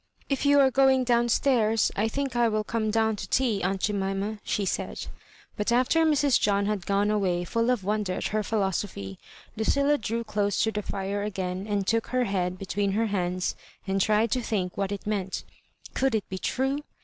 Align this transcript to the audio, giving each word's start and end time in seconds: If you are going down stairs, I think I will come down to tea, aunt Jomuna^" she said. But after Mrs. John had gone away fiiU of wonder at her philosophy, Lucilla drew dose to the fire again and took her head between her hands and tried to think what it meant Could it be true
If 0.29 0.47
you 0.47 0.59
are 0.59 0.71
going 0.71 1.03
down 1.03 1.29
stairs, 1.29 1.91
I 1.95 2.07
think 2.07 2.35
I 2.35 2.47
will 2.49 2.63
come 2.63 2.89
down 2.89 3.15
to 3.17 3.27
tea, 3.29 3.61
aunt 3.61 3.81
Jomuna^" 3.81 4.39
she 4.43 4.65
said. 4.65 5.05
But 5.57 5.71
after 5.71 6.03
Mrs. 6.07 6.39
John 6.41 6.65
had 6.65 6.87
gone 6.87 7.11
away 7.11 7.45
fiiU 7.45 7.71
of 7.71 7.83
wonder 7.83 8.13
at 8.13 8.29
her 8.29 8.41
philosophy, 8.41 9.19
Lucilla 9.55 9.99
drew 9.99 10.23
dose 10.23 10.63
to 10.63 10.71
the 10.71 10.81
fire 10.81 11.21
again 11.21 11.67
and 11.67 11.85
took 11.85 12.07
her 12.07 12.23
head 12.23 12.57
between 12.57 12.93
her 12.93 13.05
hands 13.13 13.55
and 13.85 14.01
tried 14.01 14.31
to 14.31 14.41
think 14.41 14.75
what 14.75 14.91
it 14.91 15.05
meant 15.05 15.43
Could 15.93 16.15
it 16.15 16.27
be 16.29 16.39
true 16.39 16.79